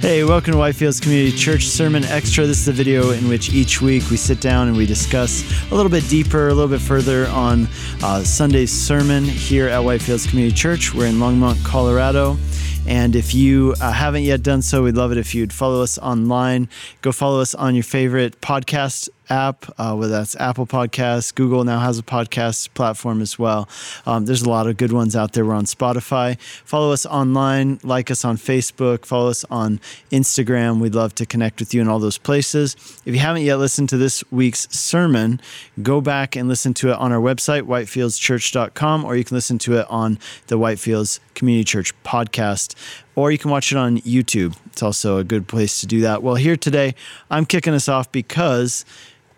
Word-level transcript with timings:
Hey, 0.00 0.24
welcome 0.24 0.54
to 0.54 0.58
Whitefields 0.58 1.02
Community 1.02 1.30
Church 1.36 1.66
Sermon 1.66 2.04
Extra. 2.04 2.46
This 2.46 2.58
is 2.58 2.68
a 2.68 2.72
video 2.72 3.10
in 3.10 3.28
which 3.28 3.52
each 3.52 3.82
week 3.82 4.08
we 4.08 4.16
sit 4.16 4.40
down 4.40 4.66
and 4.66 4.74
we 4.74 4.86
discuss 4.86 5.44
a 5.70 5.74
little 5.74 5.90
bit 5.90 6.08
deeper, 6.08 6.48
a 6.48 6.54
little 6.54 6.70
bit 6.70 6.80
further 6.80 7.26
on 7.26 7.68
uh, 8.02 8.24
Sunday's 8.24 8.72
sermon 8.72 9.24
here 9.24 9.68
at 9.68 9.82
Whitefields 9.82 10.26
Community 10.26 10.56
Church. 10.56 10.94
We're 10.94 11.04
in 11.04 11.16
Longmont, 11.16 11.62
Colorado. 11.66 12.38
And 12.86 13.14
if 13.14 13.34
you 13.34 13.74
uh, 13.78 13.92
haven't 13.92 14.22
yet 14.22 14.42
done 14.42 14.62
so, 14.62 14.84
we'd 14.84 14.96
love 14.96 15.12
it 15.12 15.18
if 15.18 15.34
you'd 15.34 15.52
follow 15.52 15.82
us 15.82 15.98
online. 15.98 16.70
Go 17.02 17.12
follow 17.12 17.42
us 17.42 17.54
on 17.54 17.74
your 17.74 17.84
favorite 17.84 18.40
podcast 18.40 19.10
app, 19.30 19.64
uh, 19.78 19.94
whether 19.94 20.12
that's 20.12 20.36
Apple 20.36 20.66
Podcasts, 20.66 21.34
Google 21.34 21.64
now 21.64 21.78
has 21.78 21.98
a 21.98 22.02
podcast 22.02 22.74
platform 22.74 23.22
as 23.22 23.38
well. 23.38 23.68
Um, 24.04 24.26
there's 24.26 24.42
a 24.42 24.50
lot 24.50 24.66
of 24.66 24.76
good 24.76 24.92
ones 24.92 25.16
out 25.16 25.32
there. 25.32 25.44
We're 25.44 25.54
on 25.54 25.64
Spotify. 25.64 26.38
Follow 26.40 26.92
us 26.92 27.06
online, 27.06 27.80
like 27.82 28.10
us 28.10 28.24
on 28.24 28.36
Facebook, 28.36 29.06
follow 29.06 29.30
us 29.30 29.44
on 29.50 29.80
Instagram. 30.10 30.80
We'd 30.80 30.94
love 30.94 31.14
to 31.16 31.26
connect 31.26 31.60
with 31.60 31.72
you 31.72 31.80
in 31.80 31.88
all 31.88 31.98
those 31.98 32.18
places. 32.18 32.74
If 33.04 33.14
you 33.14 33.20
haven't 33.20 33.42
yet 33.42 33.56
listened 33.56 33.88
to 33.90 33.96
this 33.96 34.22
week's 34.30 34.68
sermon, 34.70 35.40
go 35.82 36.00
back 36.00 36.36
and 36.36 36.48
listen 36.48 36.74
to 36.74 36.90
it 36.90 36.98
on 36.98 37.12
our 37.12 37.20
website, 37.20 37.62
whitefieldschurch.com, 37.62 39.04
or 39.04 39.16
you 39.16 39.24
can 39.24 39.36
listen 39.36 39.58
to 39.58 39.78
it 39.78 39.86
on 39.88 40.18
the 40.48 40.58
Whitefields 40.58 41.20
Community 41.34 41.64
Church 41.64 41.94
podcast 42.02 42.74
or 43.16 43.30
you 43.30 43.38
can 43.38 43.50
watch 43.50 43.70
it 43.70 43.76
on 43.76 43.98
YouTube. 43.98 44.56
It's 44.66 44.82
also 44.82 45.18
a 45.18 45.24
good 45.24 45.46
place 45.46 45.80
to 45.80 45.86
do 45.86 46.00
that. 46.00 46.22
Well, 46.22 46.36
here 46.36 46.56
today, 46.56 46.94
I'm 47.30 47.44
kicking 47.44 47.74
us 47.74 47.88
off 47.88 48.10
because 48.10 48.84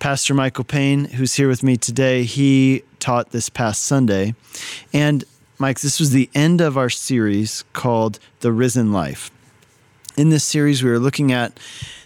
Pastor 0.03 0.35
Michael 0.35 0.65
Payne, 0.65 1.05
who's 1.05 1.35
here 1.35 1.47
with 1.47 1.63
me 1.63 1.77
today, 1.77 2.25
he 2.25 2.83
taught 2.99 3.31
this 3.31 3.49
past 3.49 3.85
Sunday. 3.85 4.35
And 4.93 5.23
Mike, 5.61 5.79
this 5.79 6.01
was 6.01 6.11
the 6.11 6.29
end 6.35 6.61
of 6.61 6.77
our 6.77 6.91
series 6.91 7.63
called 7.73 8.19
The 8.41 8.51
Risen 8.51 8.93
Life. 8.93 9.31
In 10.17 10.31
this 10.31 10.43
series, 10.43 10.83
we 10.83 10.91
were 10.91 10.99
looking 10.99 11.31
at 11.31 11.57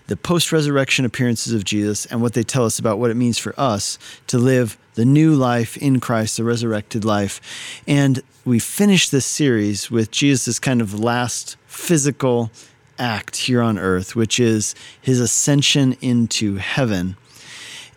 the 0.08 0.16
post 0.19 0.53
resurrection 0.53 1.06
appearances 1.06 1.55
of 1.55 1.64
Jesus 1.64 2.05
and 2.05 2.20
what 2.20 2.34
they 2.34 2.42
tell 2.42 2.66
us 2.66 2.78
about 2.78 2.98
what 2.98 3.11
it 3.11 3.16
means 3.16 3.38
for 3.38 3.58
us 3.58 3.98
to 4.27 4.36
live 4.36 4.77
the 4.92 5.06
new 5.06 5.34
life 5.34 5.78
in 5.78 5.98
Christ, 5.98 6.36
the 6.36 6.44
resurrected 6.44 7.03
life. 7.03 7.81
And 7.88 8.22
we 8.44 8.58
finished 8.58 9.10
this 9.10 9.25
series 9.25 9.91
with 9.91 10.10
Jesus' 10.10 10.58
kind 10.58 10.83
of 10.83 11.00
last 11.00 11.56
physical 11.66 12.50
act 12.98 13.36
here 13.36 13.62
on 13.62 13.78
earth, 13.78 14.14
which 14.14 14.38
is 14.38 14.75
his 15.00 15.19
ascension 15.19 15.97
into 16.03 16.56
heaven. 16.56 17.16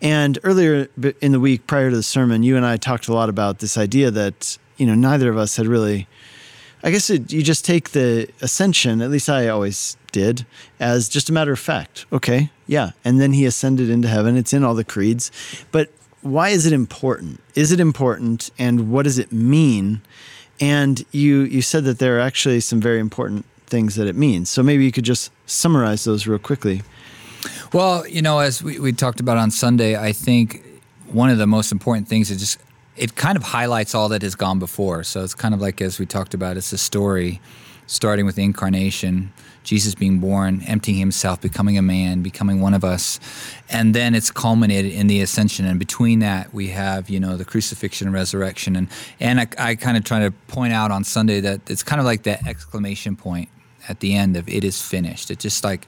And 0.01 0.39
earlier 0.43 0.87
in 1.21 1.31
the 1.31 1.39
week 1.39 1.67
prior 1.67 1.89
to 1.89 1.95
the 1.95 2.03
sermon, 2.03 2.43
you 2.43 2.55
and 2.55 2.65
I 2.65 2.77
talked 2.77 3.07
a 3.07 3.13
lot 3.13 3.29
about 3.29 3.59
this 3.59 3.77
idea 3.77 4.11
that, 4.11 4.57
you 4.77 4.85
know, 4.85 4.95
neither 4.95 5.29
of 5.29 5.37
us 5.37 5.57
had 5.57 5.67
really, 5.67 6.07
I 6.83 6.91
guess 6.91 7.09
it, 7.09 7.33
you 7.33 7.43
just 7.43 7.65
take 7.65 7.89
the 7.89 8.29
ascension, 8.41 9.01
at 9.01 9.09
least 9.09 9.29
I 9.29 9.49
always 9.49 9.97
did, 10.11 10.45
as 10.79 11.09
just 11.09 11.29
a 11.29 11.33
matter 11.33 11.51
of 11.51 11.59
fact. 11.59 12.05
Okay, 12.13 12.49
yeah. 12.65 12.91
And 13.03 13.19
then 13.19 13.33
he 13.33 13.45
ascended 13.45 13.89
into 13.89 14.07
heaven. 14.07 14.37
It's 14.37 14.53
in 14.53 14.63
all 14.63 14.75
the 14.75 14.85
creeds. 14.85 15.31
But 15.71 15.91
why 16.21 16.49
is 16.49 16.65
it 16.65 16.73
important? 16.73 17.41
Is 17.55 17.71
it 17.71 17.79
important? 17.79 18.51
And 18.57 18.91
what 18.91 19.03
does 19.03 19.19
it 19.19 19.31
mean? 19.31 20.01
And 20.61 21.05
you, 21.11 21.41
you 21.41 21.61
said 21.61 21.83
that 21.85 21.99
there 21.99 22.17
are 22.17 22.21
actually 22.21 22.59
some 22.61 22.81
very 22.81 22.99
important 22.99 23.45
things 23.67 23.95
that 23.95 24.07
it 24.07 24.15
means. 24.15 24.49
So 24.49 24.63
maybe 24.63 24.83
you 24.83 24.91
could 24.91 25.05
just 25.05 25.31
summarize 25.45 26.03
those 26.03 26.27
real 26.27 26.39
quickly. 26.39 26.81
Well, 27.73 28.07
you 28.07 28.21
know, 28.21 28.39
as 28.39 28.63
we, 28.63 28.79
we 28.79 28.91
talked 28.91 29.19
about 29.19 29.37
on 29.37 29.51
Sunday, 29.51 29.97
I 29.97 30.11
think 30.11 30.63
one 31.07 31.29
of 31.29 31.37
the 31.37 31.47
most 31.47 31.71
important 31.71 32.07
things 32.07 32.29
is 32.31 32.39
just 32.39 32.59
it 32.97 33.15
kind 33.15 33.37
of 33.37 33.43
highlights 33.43 33.95
all 33.95 34.09
that 34.09 34.21
has 34.21 34.35
gone 34.35 34.59
before. 34.59 35.03
So 35.03 35.23
it's 35.23 35.33
kind 35.35 35.53
of 35.53 35.61
like 35.61 35.81
as 35.81 35.99
we 35.99 36.05
talked 36.05 36.33
about, 36.33 36.57
it's 36.57 36.73
a 36.73 36.77
story 36.77 37.39
starting 37.87 38.25
with 38.25 38.35
the 38.35 38.43
incarnation, 38.43 39.33
Jesus 39.63 39.95
being 39.95 40.19
born, 40.19 40.61
emptying 40.67 40.97
himself, 40.97 41.41
becoming 41.41 41.77
a 41.77 41.81
man, 41.81 42.21
becoming 42.21 42.61
one 42.61 42.73
of 42.73 42.83
us, 42.83 43.19
and 43.69 43.95
then 43.95 44.13
it's 44.13 44.29
culminated 44.29 44.91
in 44.91 45.07
the 45.07 45.21
ascension. 45.21 45.65
And 45.65 45.79
between 45.79 46.19
that, 46.19 46.53
we 46.53 46.67
have 46.67 47.09
you 47.09 47.19
know 47.19 47.37
the 47.37 47.45
crucifixion 47.45 48.07
and 48.07 48.13
resurrection. 48.13 48.75
And 48.75 48.87
and 49.19 49.39
I, 49.39 49.47
I 49.57 49.75
kind 49.75 49.97
of 49.97 50.03
try 50.03 50.19
to 50.19 50.31
point 50.47 50.73
out 50.73 50.91
on 50.91 51.03
Sunday 51.03 51.39
that 51.41 51.69
it's 51.69 51.83
kind 51.83 51.99
of 51.99 52.05
like 52.05 52.23
that 52.23 52.45
exclamation 52.45 53.15
point 53.15 53.49
at 53.87 54.01
the 54.01 54.15
end 54.15 54.37
of 54.37 54.47
"it 54.47 54.63
is 54.63 54.81
finished." 54.81 55.31
It 55.31 55.39
just 55.39 55.63
like 55.63 55.87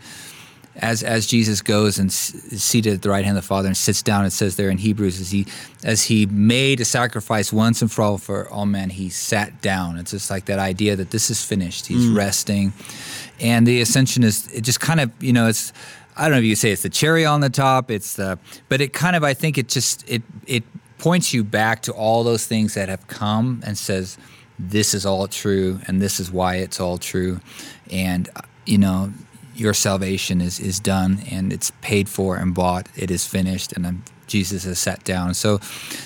as 0.76 1.04
as 1.04 1.28
Jesus 1.28 1.62
goes 1.62 2.00
and 2.00 2.10
is 2.10 2.64
seated 2.64 2.94
at 2.94 3.02
the 3.02 3.10
right 3.10 3.26
hand 3.26 3.38
of 3.38 3.44
the 3.44 3.48
Father 3.48 3.68
and 3.68 3.76
sits 3.76 4.02
down, 4.02 4.26
it 4.26 4.32
says 4.32 4.56
there 4.56 4.70
in 4.70 4.78
Hebrews, 4.78 5.20
as 5.20 5.32
he 5.32 5.46
as 5.84 6.04
he 6.04 6.26
made 6.28 6.80
a 6.80 6.86
sacrifice 6.86 7.52
once 7.52 7.82
and 7.82 7.92
for 7.92 8.02
all 8.04 8.18
for 8.18 8.50
all 8.50 8.66
men, 8.66 8.90
he 8.90 9.10
sat 9.10 9.62
down. 9.62 9.98
It's 9.98 10.12
just 10.12 10.30
like 10.30 10.46
that 10.46 10.60
idea 10.60 10.96
that 10.96 11.12
this 11.12 11.30
is 11.30 11.44
finished. 11.44 11.88
He's 11.88 12.06
mm. 12.06 12.16
resting, 12.16 12.74
and 13.40 13.68
the 13.68 13.82
ascension 13.82 14.24
is 14.24 14.48
it 14.54 14.62
just 14.62 14.80
kind 14.80 15.02
of 15.02 15.12
you 15.22 15.34
know 15.34 15.48
it's 15.48 15.74
I 16.16 16.24
don't 16.24 16.32
know 16.32 16.40
if 16.40 16.46
you 16.46 16.56
say 16.56 16.72
it's 16.72 16.84
the 16.84 16.90
cherry 16.90 17.26
on 17.26 17.42
the 17.42 17.50
top. 17.50 17.92
It's 17.92 18.16
the 18.16 18.40
but 18.70 18.80
it 18.80 18.94
kind 18.94 19.16
of 19.16 19.24
I 19.24 19.34
think 19.34 19.58
it 19.58 19.68
just 19.68 20.10
it 20.10 20.24
it 20.48 20.64
points 20.98 21.34
you 21.34 21.44
back 21.44 21.82
to 21.82 21.92
all 21.92 22.24
those 22.24 22.46
things 22.46 22.76
that 22.76 22.88
have 22.88 23.08
come 23.08 23.62
and 23.66 23.78
says 23.78 24.18
this 24.60 24.94
is 24.94 25.06
all 25.06 25.28
true 25.28 25.80
and 25.88 26.00
this 26.00 26.20
is 26.20 26.32
why 26.32 26.56
it's 26.56 26.80
all 26.80 26.98
true, 26.98 27.42
and 27.92 28.30
you 28.66 28.78
know 28.78 29.12
your 29.56 29.74
salvation 29.74 30.42
is, 30.42 30.60
is 30.60 30.80
done 30.80 31.24
and 31.30 31.52
it's 31.52 31.72
paid 31.82 32.10
for 32.10 32.38
and 32.38 32.54
bought. 32.54 32.88
It 32.96 33.12
is 33.12 33.28
finished, 33.28 33.74
and 33.74 34.04
Jesus 34.32 34.64
has 34.64 34.80
sat 34.80 35.04
down. 35.04 35.34
So, 35.34 35.60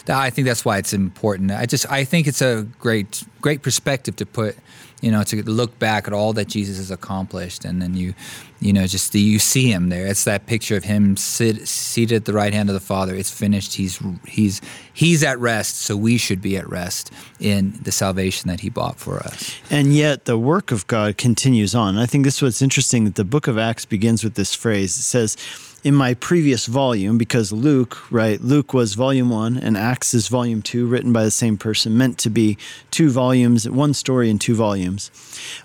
I 0.09 0.29
think 0.29 0.47
that's 0.47 0.65
why 0.65 0.77
it's 0.77 0.93
important. 0.93 1.51
I 1.51 1.65
just 1.65 1.89
I 1.91 2.03
think 2.03 2.27
it's 2.27 2.41
a 2.41 2.67
great 2.79 3.23
great 3.41 3.61
perspective 3.61 4.15
to 4.17 4.25
put 4.25 4.57
you 5.05 5.11
know, 5.11 5.23
to 5.23 5.43
look 5.43 5.77
back 5.77 6.07
at 6.07 6.13
all 6.13 6.33
that 6.33 6.47
Jesus 6.47 6.77
has 6.77 6.89
accomplished, 6.89 7.63
and 7.63 7.79
then 7.79 7.95
you, 7.95 8.15
you 8.59 8.73
know, 8.73 8.87
just 8.87 9.11
the, 9.11 9.19
you 9.19 9.37
see 9.37 9.71
him 9.71 9.89
there. 9.89 10.07
It's 10.07 10.23
that 10.23 10.47
picture 10.47 10.75
of 10.77 10.83
him 10.83 11.15
sit, 11.15 11.67
seated 11.67 12.15
at 12.15 12.25
the 12.25 12.33
right 12.33 12.53
hand 12.53 12.69
of 12.69 12.73
the 12.73 12.79
Father. 12.79 13.13
It's 13.13 13.29
finished. 13.29 13.75
He's 13.75 14.01
he's 14.25 14.61
he's 14.93 15.23
at 15.23 15.37
rest, 15.37 15.77
so 15.77 15.95
we 15.95 16.17
should 16.17 16.41
be 16.41 16.57
at 16.57 16.67
rest 16.67 17.11
in 17.39 17.77
the 17.83 17.91
salvation 17.91 18.47
that 18.47 18.61
he 18.61 18.69
bought 18.69 18.97
for 18.97 19.19
us. 19.19 19.55
And 19.69 19.93
yet, 19.93 20.25
the 20.25 20.39
work 20.39 20.71
of 20.71 20.87
God 20.87 21.17
continues 21.17 21.75
on. 21.75 21.97
I 21.97 22.05
think 22.07 22.23
this 22.23 22.37
is 22.37 22.41
what's 22.41 22.61
interesting. 22.61 23.03
That 23.03 23.15
the 23.15 23.25
Book 23.25 23.47
of 23.47 23.57
Acts 23.59 23.85
begins 23.85 24.23
with 24.23 24.33
this 24.33 24.55
phrase. 24.55 24.97
It 24.97 25.03
says 25.03 25.37
in 25.85 25.93
my 25.93 26.15
previous 26.15 26.65
volume 26.65 27.15
because 27.15 27.51
Luke, 27.51 28.11
right? 28.11 28.41
Luke 28.41 28.73
was 28.73 28.95
volume 28.95 29.29
one 29.29 29.55
and 29.55 29.77
Acts 29.77 30.15
is 30.15 30.27
volume 30.27 30.63
two, 30.63 30.87
written 30.87 31.13
by 31.13 31.23
the 31.23 31.29
same 31.29 31.57
person, 31.57 31.95
meant 31.95 32.17
to 32.17 32.29
be 32.31 32.57
two 32.89 33.11
volumes, 33.11 33.69
one 33.69 33.93
story 33.93 34.31
in 34.31 34.39
two 34.39 34.55
volumes. 34.55 35.11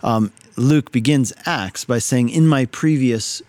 Um, 0.03 0.31
Luke 0.57 0.93
begins 0.93 1.33
Acts 1.47 1.87
by 1.87 1.99
saying, 2.01 2.29
In 2.29 2.47
my 2.47 2.67
previous 2.67 3.41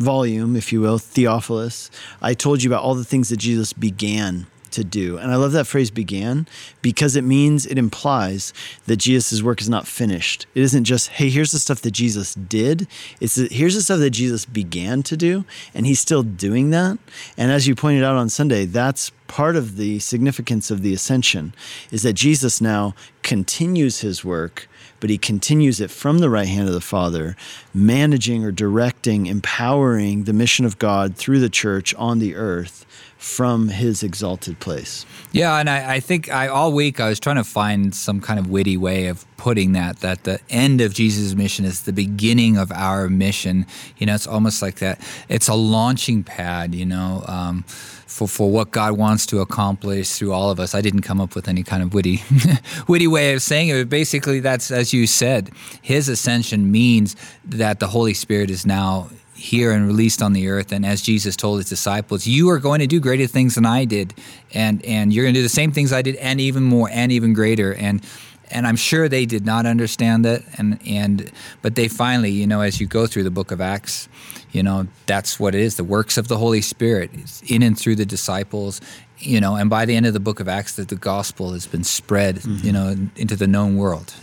volume, 0.00 0.56
if 0.56 0.72
you 0.72 0.80
will, 0.80 0.98
Theophilus, 0.98 1.92
I 2.20 2.34
told 2.34 2.64
you 2.64 2.70
about 2.70 2.82
all 2.82 2.96
the 2.96 3.04
things 3.04 3.28
that 3.28 3.36
Jesus 3.36 3.72
began 3.72 4.48
to 4.72 4.84
do. 4.84 5.18
And 5.18 5.30
I 5.30 5.36
love 5.36 5.52
that 5.52 5.66
phrase 5.66 5.90
began 5.90 6.46
because 6.82 7.16
it 7.16 7.24
means 7.24 7.66
it 7.66 7.78
implies 7.78 8.52
that 8.86 8.96
Jesus' 8.96 9.42
work 9.42 9.60
is 9.60 9.68
not 9.68 9.86
finished. 9.86 10.46
It 10.54 10.62
isn't 10.62 10.84
just, 10.84 11.08
hey, 11.08 11.30
here's 11.30 11.52
the 11.52 11.58
stuff 11.58 11.80
that 11.82 11.92
Jesus 11.92 12.34
did. 12.34 12.86
It's 13.20 13.36
here's 13.36 13.74
the 13.74 13.82
stuff 13.82 14.00
that 14.00 14.10
Jesus 14.10 14.44
began 14.44 15.02
to 15.04 15.16
do, 15.16 15.44
and 15.74 15.86
he's 15.86 16.00
still 16.00 16.22
doing 16.22 16.70
that. 16.70 16.98
And 17.36 17.50
as 17.50 17.66
you 17.66 17.74
pointed 17.74 18.04
out 18.04 18.16
on 18.16 18.28
Sunday, 18.28 18.64
that's 18.64 19.10
part 19.28 19.54
of 19.54 19.76
the 19.76 19.98
significance 20.00 20.70
of 20.70 20.82
the 20.82 20.92
ascension 20.92 21.54
is 21.92 22.02
that 22.02 22.14
Jesus 22.14 22.60
now 22.60 22.94
continues 23.22 24.00
his 24.00 24.24
work, 24.24 24.68
but 25.00 25.10
he 25.10 25.18
continues 25.18 25.80
it 25.80 25.90
from 25.90 26.18
the 26.18 26.30
right 26.30 26.48
hand 26.48 26.66
of 26.66 26.74
the 26.74 26.80
Father, 26.80 27.36
managing 27.72 28.42
or 28.42 28.50
directing, 28.50 29.26
empowering 29.26 30.24
the 30.24 30.32
mission 30.32 30.64
of 30.64 30.78
God 30.78 31.14
through 31.14 31.38
the 31.38 31.50
church 31.50 31.94
on 31.94 32.18
the 32.18 32.34
earth 32.34 32.84
from 33.28 33.68
his 33.68 34.02
exalted 34.02 34.58
place. 34.58 35.04
Yeah, 35.32 35.58
and 35.58 35.68
I, 35.68 35.96
I, 35.96 36.00
think 36.00 36.32
I 36.32 36.48
all 36.48 36.72
week 36.72 36.98
I 36.98 37.08
was 37.08 37.20
trying 37.20 37.36
to 37.36 37.44
find 37.44 37.94
some 37.94 38.20
kind 38.20 38.40
of 38.40 38.48
witty 38.48 38.76
way 38.76 39.06
of 39.06 39.26
putting 39.36 39.72
that 39.72 40.00
that 40.00 40.24
the 40.24 40.40
end 40.48 40.80
of 40.80 40.94
Jesus' 40.94 41.34
mission 41.34 41.64
is 41.64 41.82
the 41.82 41.92
beginning 41.92 42.56
of 42.56 42.72
our 42.72 43.08
mission. 43.08 43.66
You 43.98 44.06
know, 44.06 44.14
it's 44.14 44.26
almost 44.26 44.62
like 44.62 44.76
that. 44.76 45.00
It's 45.28 45.46
a 45.46 45.54
launching 45.54 46.24
pad. 46.24 46.74
You 46.74 46.86
know. 46.86 47.22
Um, 47.26 47.64
for, 48.08 48.26
for 48.26 48.50
what 48.50 48.70
God 48.72 48.98
wants 48.98 49.26
to 49.26 49.40
accomplish 49.40 50.10
through 50.12 50.32
all 50.32 50.50
of 50.50 50.58
us. 50.58 50.74
I 50.74 50.80
didn't 50.80 51.02
come 51.02 51.20
up 51.20 51.34
with 51.36 51.46
any 51.46 51.62
kind 51.62 51.82
of 51.82 51.92
witty 51.94 52.22
witty 52.88 53.06
way 53.06 53.34
of 53.34 53.42
saying 53.42 53.68
it. 53.68 53.88
Basically, 53.88 54.40
that's 54.40 54.70
as 54.70 54.92
you 54.92 55.06
said, 55.06 55.50
His 55.82 56.08
ascension 56.08 56.72
means 56.72 57.14
that 57.44 57.78
the 57.78 57.86
Holy 57.86 58.14
Spirit 58.14 58.50
is 58.50 58.66
now 58.66 59.10
here 59.38 59.70
and 59.70 59.86
released 59.86 60.20
on 60.20 60.32
the 60.32 60.48
earth. 60.48 60.72
And 60.72 60.84
as 60.84 61.00
Jesus 61.00 61.36
told 61.36 61.58
his 61.58 61.68
disciples, 61.68 62.26
you 62.26 62.50
are 62.50 62.58
going 62.58 62.80
to 62.80 62.86
do 62.86 62.98
greater 62.98 63.26
things 63.26 63.54
than 63.54 63.64
I 63.64 63.84
did, 63.84 64.14
and 64.52 64.84
and 64.84 65.12
you're 65.12 65.24
going 65.24 65.34
to 65.34 65.38
do 65.38 65.44
the 65.44 65.48
same 65.48 65.72
things 65.72 65.92
I 65.92 66.02
did, 66.02 66.16
and 66.16 66.40
even 66.40 66.64
more, 66.64 66.90
and 66.90 67.12
even 67.12 67.32
greater. 67.32 67.72
And 67.72 68.04
and 68.50 68.66
I'm 68.66 68.76
sure 68.76 69.08
they 69.08 69.26
did 69.26 69.46
not 69.46 69.64
understand 69.64 70.24
that. 70.24 70.42
And 70.58 70.80
and 70.86 71.30
but 71.62 71.76
they 71.76 71.88
finally, 71.88 72.30
you 72.30 72.46
know, 72.46 72.60
as 72.60 72.80
you 72.80 72.86
go 72.86 73.06
through 73.06 73.24
the 73.24 73.30
book 73.30 73.50
of 73.50 73.60
Acts, 73.60 74.08
you 74.50 74.62
know, 74.62 74.88
that's 75.06 75.38
what 75.38 75.54
it 75.54 75.60
is. 75.60 75.76
The 75.76 75.84
works 75.84 76.18
of 76.18 76.28
the 76.28 76.36
Holy 76.36 76.60
Spirit 76.60 77.10
in 77.48 77.62
and 77.62 77.78
through 77.78 77.96
the 77.96 78.06
disciples. 78.06 78.80
You 79.20 79.40
know, 79.40 79.56
and 79.56 79.68
by 79.68 79.84
the 79.84 79.96
end 79.96 80.06
of 80.06 80.12
the 80.12 80.20
book 80.20 80.38
of 80.38 80.48
Acts, 80.48 80.76
that 80.76 80.88
the 80.88 80.96
gospel 80.96 81.52
has 81.52 81.66
been 81.66 81.82
spread, 81.82 82.36
mm-hmm. 82.36 82.64
you 82.64 82.72
know, 82.72 82.94
into 83.16 83.34
the 83.34 83.48
known 83.48 83.76
world. 83.76 84.14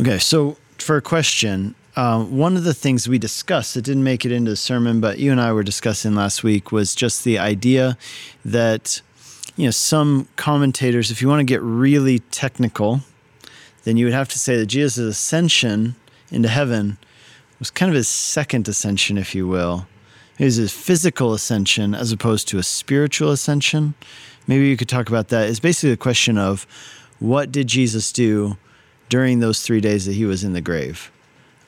Okay, 0.00 0.18
so 0.18 0.56
for 0.78 0.96
a 0.96 1.00
question, 1.00 1.76
um, 1.96 2.36
one 2.36 2.56
of 2.56 2.64
the 2.64 2.74
things 2.74 3.08
we 3.08 3.18
discussed, 3.18 3.76
it 3.76 3.84
didn't 3.84 4.04
make 4.04 4.26
it 4.26 4.32
into 4.32 4.50
the 4.50 4.56
sermon, 4.56 5.00
but 5.00 5.18
you 5.18 5.32
and 5.32 5.40
I 5.40 5.52
were 5.52 5.62
discussing 5.62 6.14
last 6.14 6.44
week, 6.44 6.70
was 6.70 6.94
just 6.94 7.24
the 7.24 7.38
idea 7.38 7.96
that, 8.44 9.00
you 9.56 9.64
know, 9.64 9.70
some 9.70 10.28
commentators, 10.36 11.10
if 11.10 11.22
you 11.22 11.28
want 11.28 11.40
to 11.40 11.44
get 11.44 11.62
really 11.62 12.18
technical, 12.18 13.00
then 13.84 13.96
you 13.96 14.04
would 14.04 14.12
have 14.12 14.28
to 14.28 14.38
say 14.38 14.56
that 14.58 14.66
Jesus' 14.66 14.98
ascension 14.98 15.96
into 16.30 16.48
heaven 16.48 16.98
was 17.58 17.70
kind 17.70 17.88
of 17.88 17.96
his 17.96 18.08
second 18.08 18.68
ascension, 18.68 19.16
if 19.16 19.34
you 19.34 19.48
will. 19.48 19.86
It 20.38 20.44
was 20.44 20.56
his 20.56 20.72
physical 20.72 21.32
ascension 21.32 21.94
as 21.94 22.12
opposed 22.12 22.46
to 22.48 22.58
a 22.58 22.62
spiritual 22.62 23.30
ascension. 23.30 23.94
Maybe 24.46 24.66
you 24.68 24.76
could 24.76 24.88
talk 24.88 25.08
about 25.08 25.28
that. 25.28 25.48
It's 25.48 25.60
basically 25.60 25.92
a 25.92 25.96
question 25.96 26.36
of 26.36 26.66
what 27.20 27.50
did 27.50 27.68
Jesus 27.68 28.12
do 28.12 28.58
during 29.08 29.40
those 29.40 29.62
three 29.62 29.80
days 29.80 30.04
that 30.04 30.12
he 30.12 30.26
was 30.26 30.44
in 30.44 30.52
the 30.52 30.60
grave? 30.60 31.10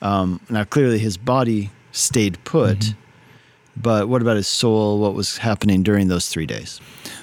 Um, 0.01 0.39
now, 0.49 0.63
clearly, 0.63 0.99
his 0.99 1.17
body 1.17 1.71
stayed 1.91 2.43
put, 2.43 2.79
mm-hmm. 2.79 2.99
but 3.81 4.07
what 4.07 4.21
about 4.21 4.37
his 4.37 4.47
soul? 4.47 4.99
What 4.99 5.13
was 5.13 5.37
happening 5.37 5.83
during 5.83 6.07
those 6.07 6.27
three 6.29 6.45
days? 6.45 6.79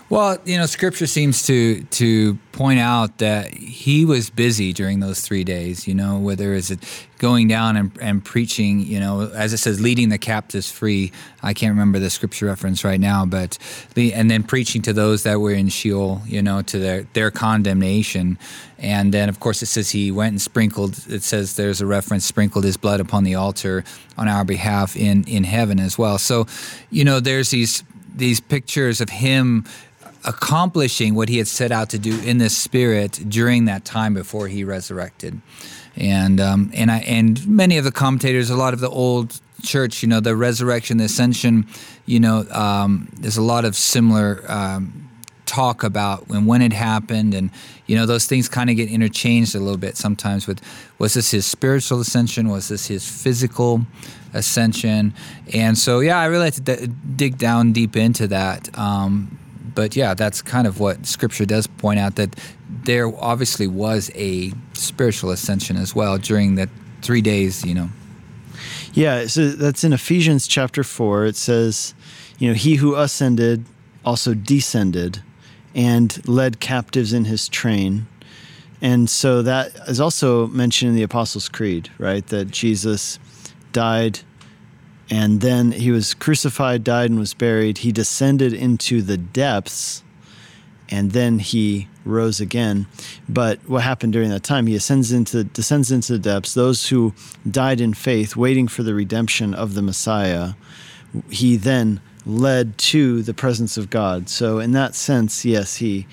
Well, 0.09 0.39
you 0.45 0.57
know, 0.57 0.67
Scripture 0.67 1.09
seems 1.09 1.43
to 1.47 1.83
to 1.83 2.35
point 2.53 2.79
out 2.79 3.19
that 3.19 3.53
he 3.53 4.05
was 4.05 4.31
busy 4.31 4.73
during 4.73 5.01
those 5.01 5.21
three 5.21 5.43
days. 5.43 5.89
You 5.89 5.97
know, 5.97 6.19
whether 6.19 6.55
it's 6.55 6.73
going 7.19 7.49
down 7.49 7.77
and, 7.77 7.99
and 8.01 8.25
preaching. 8.25 8.79
You 8.79 9.01
know, 9.01 9.29
as 9.35 9.53
it 9.53 9.57
says, 9.57 9.81
leading 9.81 10.11
the 10.11 10.19
captives 10.19 10.71
free. 10.71 11.11
I 11.43 11.55
can't 11.55 11.73
remember 11.73 11.99
the 11.99 12.09
Scripture 12.09 12.47
reference 12.47 12.85
right 12.85 13.01
now, 13.01 13.27
but 13.27 13.59
and 13.97 14.31
then 14.31 14.45
preaching 14.45 14.81
to 14.83 14.93
those 14.93 15.25
that 15.25 15.41
were 15.41 15.53
in 15.53 15.69
Sheol. 15.71 16.23
You 16.25 16.41
know, 16.41 16.63
to 16.63 16.79
their 16.79 17.03
their 17.13 17.33
condemnation. 17.33 18.39
And 18.79 19.13
then, 19.13 19.29
of 19.29 19.41
course, 19.41 19.61
it 19.61 19.67
says 19.67 19.91
he 19.91 20.13
went 20.13 20.33
and 20.33 20.41
sprinkled. 20.41 21.05
It 21.09 21.25
says 21.25 21.57
there's 21.57 21.81
a 21.81 21.87
reference 21.87 22.25
sprinkled 22.25 22.63
his 22.63 22.77
blood 22.77 23.01
upon 23.01 23.25
the 23.25 23.35
altar 23.35 23.83
on 24.17 24.29
our 24.29 24.45
behalf 24.45 24.97
in 24.97 25.25
in 25.25 25.43
heaven 25.43 25.81
as 25.81 25.99
well. 25.99 26.19
So, 26.19 26.47
you 26.91 27.03
know, 27.03 27.19
there's 27.19 27.51
these 27.51 27.83
these 28.17 28.41
pictures 28.41 29.01
of 29.01 29.11
him 29.11 29.65
accomplishing 30.27 31.15
what 31.15 31.29
he 31.29 31.39
had 31.39 31.49
set 31.49 31.73
out 31.73 31.91
to 31.91 31.99
do 31.99 32.21
in 32.23 32.39
the 32.39 32.51
spirit 32.51 33.13
during 33.29 33.67
that 33.67 33.85
time 33.85 34.15
before 34.15 34.49
he 34.49 34.65
resurrected. 34.65 35.41
And 35.97 36.41
um, 36.41 36.71
and 36.75 36.91
I 36.91 36.99
and 36.99 37.47
many 37.47 37.79
of 37.79 37.85
the 37.85 37.93
commentators, 37.93 38.51
a 38.51 38.57
lot 38.57 38.75
of 38.75 38.81
the 38.81 38.91
old 38.91 39.41
church, 39.63 40.03
you 40.03 40.09
know, 40.09 40.21
the 40.21 40.37
resurrection, 40.37 40.99
the 40.99 41.05
ascension, 41.05 41.67
you 42.05 42.21
know, 42.21 42.47
um, 42.51 43.09
there's 43.19 43.39
a 43.39 43.43
lot 43.43 43.65
of 43.65 43.75
similar 43.75 44.45
um, 44.49 45.09
talk 45.47 45.83
about 45.83 46.29
when 46.29 46.45
when 46.45 46.61
it 46.61 46.73
happened, 46.73 47.33
and 47.33 47.51
you 47.87 47.97
know, 47.97 48.05
those 48.05 48.27
things 48.27 48.49
kind 48.49 48.69
of 48.69 48.77
get 48.77 48.91
interchanged 48.91 49.55
a 49.55 49.61
little 49.61 49.79
bit 49.79 49.97
sometimes. 49.97 50.47
With 50.47 50.61
was 50.99 51.15
this 51.15 51.31
his 51.31 51.47
spiritual 51.47 52.01
ascension? 52.01 52.49
Was 52.49 52.69
this 52.69 52.87
his 52.89 53.09
physical 53.09 53.87
ascension? 54.35 55.15
And 55.55 55.79
so, 55.79 56.01
yeah, 56.01 56.19
I 56.19 56.27
really 56.27 56.47
had 56.47 56.67
to 56.67 56.87
d- 56.87 56.93
dig 57.17 57.39
down 57.39 57.73
deep 57.73 57.97
into 57.97 58.29
that. 58.29 58.77
Um, 58.79 59.39
but 59.77 59.95
yeah, 59.95 60.15
that's 60.15 60.43
kind 60.43 60.67
of 60.67 60.81
what 60.81 61.07
Scripture 61.07 61.47
does 61.47 61.69
point 61.69 62.01
out 62.01 62.17
that 62.17 62.35
there 62.69 63.09
obviously 63.23 63.69
was 63.69 64.11
a 64.17 64.53
spiritual 64.73 65.31
ascension 65.31 65.77
as 65.77 65.95
well 65.95 66.19
during 66.19 66.57
that 66.57 66.69
three 67.03 67.23
days. 67.23 67.65
You 67.65 67.75
know. 67.75 67.89
Yeah, 68.93 69.27
so 69.27 69.51
that's 69.51 69.85
in 69.85 69.93
Ephesians 69.93 70.49
chapter 70.49 70.83
four. 70.83 71.27
It 71.27 71.37
says, 71.37 71.95
you 72.39 72.49
know, 72.49 72.55
he 72.55 72.77
who 72.77 72.97
ascended 72.97 73.65
also 74.05 74.35
descended 74.35 75.23
and 75.75 76.27
led 76.27 76.59
captives 76.59 77.13
in 77.13 77.27
his 77.27 77.49
train. 77.49 78.07
And 78.81 79.09
so 79.11 79.43
that 79.43 79.75
is 79.89 80.01
also 80.01 80.47
mentioned 80.49 80.91
in 80.91 80.97
the 80.97 81.03
Apostles' 81.03 81.49
Creed, 81.49 81.91
right? 81.99 82.27
That 82.27 82.51
Jesus 82.51 83.19
died 83.73 84.21
and 85.11 85.41
then 85.41 85.73
he 85.73 85.91
was 85.91 86.15
crucified, 86.15 86.83
died, 86.85 87.11
and 87.11 87.19
was 87.19 87.35
buried. 87.35 87.79
He 87.79 87.93
descended 87.93 88.53
into 88.53 89.03
the 89.03 89.17
depths, 89.17 90.03
and 90.89 91.13
then 91.13 91.39
he 91.39 91.89
rose 92.05 92.41
again. 92.41 92.87
But 93.29 93.59
what 93.69 93.83
happened 93.83 94.13
during 94.13 94.31
that 94.31 94.43
time? 94.43 94.67
He 94.67 94.75
ascends 94.75 95.13
into, 95.13 95.45
descends 95.45 95.91
into 95.91 96.13
the 96.13 96.19
depths. 96.19 96.55
Those 96.55 96.89
who 96.89 97.15
died 97.49 97.81
in 97.81 97.95
faith, 97.95 98.37
waiting 98.37 98.69
for 98.69 98.83
the 98.83 98.95
redemption 98.95 99.55
of 99.55 99.75
the 99.75 99.83
Messiah, 99.83 100.55
he 101.31 101.57
then 101.57 102.01
led 102.25 102.77
to 102.77 103.23
the 103.23 103.35
presence 103.35 103.77
of 103.77 103.91
God. 103.91 104.29
So, 104.29 104.59
in 104.59 104.73
that 104.73 104.95
sense, 104.95 105.45
yes, 105.45 105.77
he 105.77 106.07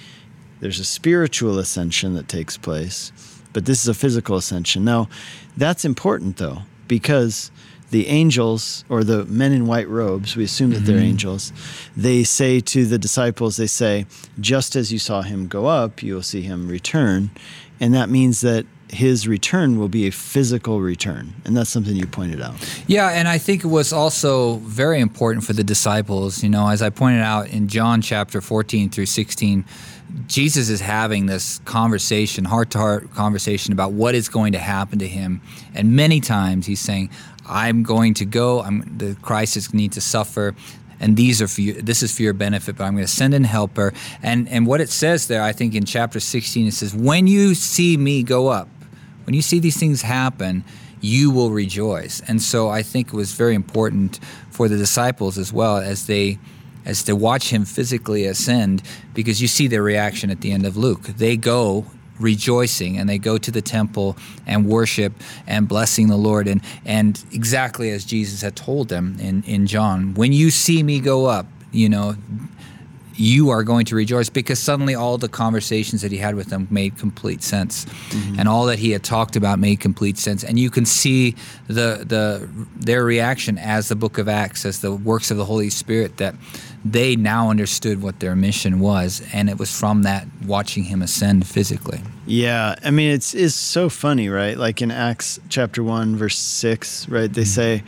there's 0.60 0.80
a 0.80 0.86
spiritual 0.86 1.60
ascension 1.60 2.14
that 2.14 2.30
takes 2.30 2.58
place, 2.58 3.12
but 3.52 3.66
this 3.66 3.82
is 3.82 3.90
a 3.90 3.94
physical 3.94 4.38
ascension. 4.38 4.86
Now, 4.86 5.10
that's 5.58 5.84
important 5.84 6.38
though, 6.38 6.60
because 6.88 7.52
the 7.94 8.08
angels 8.08 8.84
or 8.90 9.04
the 9.04 9.24
men 9.26 9.52
in 9.52 9.68
white 9.68 9.88
robes, 9.88 10.36
we 10.36 10.44
assume 10.44 10.72
that 10.72 10.78
mm-hmm. 10.78 10.86
they're 10.88 10.98
angels, 10.98 11.54
they 11.96 12.24
say 12.24 12.60
to 12.60 12.86
the 12.86 12.98
disciples, 12.98 13.56
they 13.56 13.68
say, 13.68 14.08
just 14.40 14.76
as 14.76 14.92
you 14.92 14.98
saw 14.98 15.22
him 15.22 15.48
go 15.48 15.68
up, 15.68 16.02
you 16.02 16.16
will 16.16 16.24
see 16.24 16.42
him 16.42 16.68
return. 16.68 17.30
And 17.80 17.94
that 17.94 18.10
means 18.10 18.42
that 18.42 18.66
his 18.90 19.28
return 19.28 19.78
will 19.78 19.90
be 19.90 20.08
a 20.08 20.12
physical 20.12 20.82
return. 20.82 21.34
And 21.46 21.56
that's 21.56 21.70
something 21.70 21.96
you 21.96 22.08
pointed 22.08 22.42
out. 22.42 22.56
Yeah, 22.88 23.10
and 23.10 23.28
I 23.28 23.38
think 23.38 23.64
it 23.64 23.68
was 23.68 23.94
also 23.94 24.56
very 24.58 25.00
important 25.00 25.46
for 25.46 25.54
the 25.54 25.64
disciples. 25.64 26.44
You 26.44 26.50
know, 26.50 26.70
as 26.70 26.82
I 26.82 26.90
pointed 26.90 27.22
out 27.22 27.50
in 27.50 27.68
John 27.68 28.02
chapter 28.02 28.42
14 28.42 28.90
through 28.90 29.06
16, 29.06 29.66
Jesus 30.28 30.70
is 30.70 30.80
having 30.80 31.26
this 31.26 31.60
conversation, 31.60 32.46
heart 32.46 32.70
to 32.72 32.78
heart 32.78 33.12
conversation 33.14 33.74
about 33.74 33.94
what 33.94 34.16
is 34.16 34.30
going 34.30 34.54
to 34.54 34.60
happen 34.60 35.00
to 35.00 35.08
him. 35.08 35.42
And 35.74 35.96
many 35.96 36.20
times 36.20 36.68
he's 36.68 36.80
saying, 36.80 37.10
I'm 37.48 37.84
going 37.84 38.14
to 38.16 38.26
go. 38.26 38.62
I'm 38.62 38.98
the 38.98 39.16
Christ 39.22 39.58
is 39.58 39.74
need 39.74 39.92
to 39.94 40.02
suffer, 40.02 40.56
and 41.00 41.18
these 41.18 41.42
are 41.42 41.48
for 41.48 41.62
you. 41.62 41.74
This 41.74 42.04
is 42.04 42.16
for 42.16 42.24
your 42.24 42.34
benefit. 42.34 42.78
But 42.78 42.86
I'm 42.86 42.94
going 42.94 43.06
to 43.06 43.12
send 43.12 43.34
in 43.34 43.44
helper. 43.44 43.94
And 44.22 44.48
and 44.50 44.66
what 44.66 44.82
it 44.82 44.90
says 44.90 45.28
there, 45.28 45.44
I 45.44 45.52
think 45.52 45.76
in 45.76 45.86
chapter 45.86 46.20
16, 46.20 46.68
it 46.68 46.74
says, 46.74 46.94
"When 46.96 47.28
you 47.28 47.56
see 47.56 47.98
me 47.98 48.24
go 48.24 48.48
up, 48.48 48.70
when 49.26 49.34
you 49.34 49.42
see 49.42 49.60
these 49.60 49.78
things 49.78 50.02
happen." 50.02 50.64
You 51.06 51.32
will 51.32 51.52
rejoice, 51.52 52.22
and 52.30 52.42
so 52.42 52.70
I 52.70 52.82
think 52.82 53.10
it 53.10 53.14
was 53.14 53.34
very 53.34 53.56
important 53.56 54.22
for 54.50 54.70
the 54.70 54.78
disciples 54.78 55.38
as 55.38 55.52
well 55.52 55.76
as 55.76 56.06
they 56.08 56.40
as 56.86 57.04
to 57.04 57.14
watch 57.14 57.50
him 57.50 57.66
physically 57.66 58.26
ascend 58.26 58.82
because 59.14 59.42
you 59.42 59.50
see 59.50 59.68
their 59.68 59.84
reaction 59.84 60.30
at 60.30 60.40
the 60.40 60.54
end 60.54 60.66
of 60.66 60.78
Luke. 60.78 61.04
They 61.04 61.38
go 61.38 61.86
rejoicing 62.20 62.98
and 62.98 63.10
they 63.10 63.18
go 63.18 63.38
to 63.38 63.52
the 63.52 63.62
temple 63.62 64.16
and 64.46 64.68
worship 64.68 65.14
and 65.48 65.68
blessing 65.68 66.08
the 66.08 66.18
Lord. 66.18 66.48
And 66.48 66.62
and 66.86 67.24
exactly 67.32 67.90
as 67.92 68.06
Jesus 68.06 68.42
had 68.42 68.56
told 68.56 68.90
them 68.90 69.18
in 69.20 69.44
in 69.44 69.68
John 69.68 70.14
when 70.14 70.34
you 70.34 70.52
see 70.52 70.84
me 70.84 71.00
go 71.00 71.26
up 71.26 71.48
you 71.72 71.90
know 71.90 72.16
you 73.16 73.50
are 73.50 73.64
going 73.64 73.86
to 73.86 73.96
rejoice 73.96 74.30
because 74.30 74.60
suddenly 74.60 74.96
all 74.96 75.18
the 75.18 75.30
conversations 75.30 76.02
that 76.02 76.12
he 76.12 76.18
had 76.18 76.36
with 76.36 76.48
them 76.48 76.68
made 76.70 76.98
complete 76.98 77.44
sense. 77.44 77.86
Mm-hmm. 77.86 78.40
and 78.40 78.50
all 78.50 78.66
that 78.66 78.80
he 78.80 78.92
had 78.92 79.04
talked 79.04 79.36
about 79.36 79.60
made 79.60 79.80
complete 79.80 80.18
sense. 80.18 80.44
And 80.44 80.58
you 80.58 80.70
can 80.70 80.86
see 80.86 81.36
the 81.68 82.04
the 82.06 82.50
their 82.76 83.04
reaction 83.04 83.58
as 83.58 83.90
the 83.90 83.96
book 83.96 84.18
of 84.18 84.28
acts 84.28 84.66
as 84.66 84.80
the 84.80 84.92
works 84.94 85.32
of 85.32 85.38
the 85.38 85.46
holy 85.46 85.70
spirit 85.70 86.18
that 86.18 86.36
they 86.86 87.16
now 87.16 87.50
understood 87.50 88.02
what 88.02 88.20
their 88.20 88.36
mission 88.36 88.80
was 88.80 89.26
and 89.34 89.50
it 89.50 89.58
was 89.58 89.78
from 89.78 90.04
that 90.04 90.28
watching 90.46 90.84
him 90.84 91.02
ascend 91.02 91.48
physically 91.48 92.02
yeah 92.26 92.76
i 92.84 92.92
mean 92.92 93.12
it's 93.12 93.34
is 93.34 93.56
so 93.56 93.90
funny 93.90 94.30
right 94.30 94.58
like 94.58 94.82
in 94.82 94.92
acts 94.92 95.40
chapter 95.50 95.84
1 95.84 96.16
verse 96.16 96.38
6 96.38 97.08
right 97.10 97.32
they 97.34 97.42
mm-hmm. 97.42 97.48
say 97.48 97.84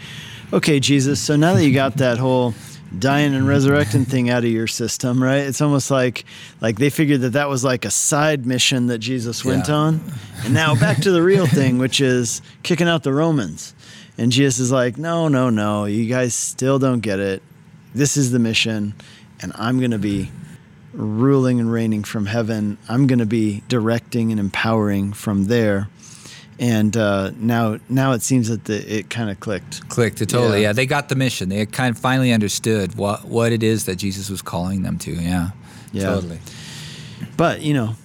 okay 0.54 0.80
jesus 0.80 1.20
so 1.20 1.36
now 1.36 1.54
that 1.54 1.66
you 1.66 1.74
got 1.74 1.98
that 1.98 2.18
whole 2.18 2.54
dying 3.00 3.36
and 3.36 3.48
resurrecting 3.48 4.06
thing 4.06 4.30
out 4.30 4.44
of 4.44 4.50
your 4.50 4.68
system, 4.68 5.22
right? 5.22 5.40
It's 5.40 5.62
almost 5.62 5.92
like 5.92 6.26
like 6.62 6.78
they 6.78 6.90
figured 6.90 7.22
that 7.22 7.32
that 7.32 7.50
was 7.50 7.64
like 7.64 7.86
a 7.86 7.92
side 7.92 8.46
mission 8.46 8.88
that 8.88 9.00
Jesus 9.00 9.44
went 9.44 9.68
yeah. 9.68 9.76
on, 9.76 10.02
and 10.44 10.54
now 10.54 10.76
back 10.76 10.98
to 11.02 11.12
the 11.12 11.22
real 11.22 11.46
thing, 11.46 11.78
which 11.78 12.02
is 12.02 12.42
kicking 12.64 12.88
out 12.88 13.04
the 13.04 13.14
Romans. 13.14 13.74
And 14.18 14.32
Jesus 14.32 14.60
is 14.60 14.72
like, 14.72 14.98
no, 14.98 15.28
no, 15.28 15.50
no, 15.50 15.86
you 15.86 16.08
guys 16.08 16.34
still 16.34 16.80
don't 16.80 17.02
get 17.02 17.20
it. 17.20 17.44
This 17.96 18.18
is 18.18 18.32
the 18.32 18.40
mission, 18.40 18.94
and 19.42 19.52
I'm 19.56 19.80
going 19.80 19.92
to 19.92 19.98
be 19.98 20.32
ruling 20.94 21.60
and 21.60 21.72
reigning 21.72 22.04
from 22.04 22.28
heaven. 22.28 22.78
I'm 22.88 23.08
going 23.08 23.20
to 23.20 23.26
be 23.26 23.64
directing 23.68 24.32
and 24.32 24.40
empowering 24.40 25.14
from 25.14 25.46
there 25.46 25.90
and 26.60 26.96
uh, 26.96 27.32
now 27.38 27.80
now 27.90 28.14
it 28.14 28.22
seems 28.22 28.48
that 28.48 28.66
the, 28.66 28.98
it 28.98 29.10
kind 29.10 29.30
of 29.30 29.40
clicked. 29.40 29.88
Clicked 29.90 30.18
totally. 30.20 30.62
Yeah. 30.62 30.70
yeah. 30.70 30.74
they 30.74 30.86
got 30.86 31.10
the 31.10 31.16
mission. 31.16 31.50
They 31.50 31.66
kind 31.66 31.94
of 31.94 32.02
finally 32.02 32.32
understood 32.32 32.96
what 32.96 33.26
what 33.26 33.52
it 33.52 33.64
is 33.64 33.86
that 33.86 33.98
Jesus 33.98 34.30
was 34.30 34.42
calling 34.42 34.84
them 34.84 34.98
to. 35.00 35.12
Yeah, 35.12 35.50
yeah, 35.92 36.04
totally. 36.04 36.40
But 37.36 37.62
you 37.62 37.74
know, 37.74 37.96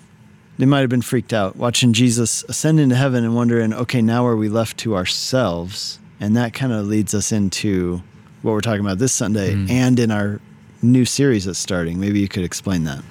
they 0.58 0.66
might 0.66 0.80
have 0.80 0.90
been 0.90 1.02
freaked 1.02 1.32
out 1.32 1.56
watching 1.56 1.92
Jesus 1.92 2.44
ascend 2.48 2.80
into 2.80 2.96
heaven 2.96 3.24
and 3.24 3.36
wondering, 3.36 3.72
okay, 3.72 4.02
now 4.02 4.26
are 4.26 4.36
we 4.36 4.48
left 4.48 4.78
to 4.78 4.96
ourselves? 4.96 5.98
And 6.18 6.36
that 6.36 6.52
kind 6.52 6.72
of 6.72 6.86
leads 6.86 7.14
us 7.14 7.32
into 7.32 8.02
what 8.42 8.52
we're 8.52 8.60
talking 8.60 8.80
about 8.80 8.98
this 8.98 9.12
Sunday 9.12 9.54
mm. 9.54 9.70
and 9.70 9.98
in 9.98 10.10
our 10.10 10.40
new 10.82 11.04
series 11.04 11.44
that's 11.44 11.58
starting. 11.58 12.00
Maybe 12.00 12.20
you 12.20 12.28
could 12.28 12.44
explain 12.44 12.84
that. 12.84 13.02